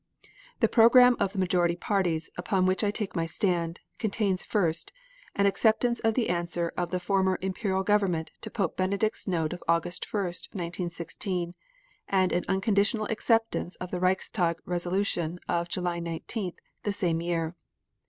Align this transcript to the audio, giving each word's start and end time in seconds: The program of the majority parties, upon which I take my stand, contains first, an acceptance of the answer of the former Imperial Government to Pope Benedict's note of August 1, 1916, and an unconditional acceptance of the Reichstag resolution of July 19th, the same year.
The 0.61 0.67
program 0.67 1.15
of 1.19 1.31
the 1.33 1.37
majority 1.37 1.75
parties, 1.75 2.31
upon 2.35 2.65
which 2.65 2.83
I 2.83 2.89
take 2.89 3.15
my 3.15 3.27
stand, 3.27 3.81
contains 3.99 4.43
first, 4.43 4.91
an 5.35 5.45
acceptance 5.45 5.99
of 5.99 6.15
the 6.15 6.27
answer 6.27 6.73
of 6.75 6.89
the 6.89 6.99
former 6.99 7.37
Imperial 7.43 7.83
Government 7.83 8.31
to 8.41 8.49
Pope 8.49 8.75
Benedict's 8.75 9.27
note 9.27 9.53
of 9.53 9.63
August 9.67 10.11
1, 10.11 10.23
1916, 10.23 11.53
and 12.07 12.31
an 12.31 12.45
unconditional 12.47 13.05
acceptance 13.11 13.75
of 13.75 13.91
the 13.91 13.99
Reichstag 13.99 14.57
resolution 14.65 15.39
of 15.47 15.69
July 15.69 15.99
19th, 15.99 16.57
the 16.81 16.93
same 16.93 17.21
year. 17.21 17.55